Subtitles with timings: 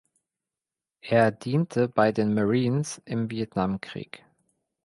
[1.01, 4.25] Er diente bei den Marines im Vietnamkrieg.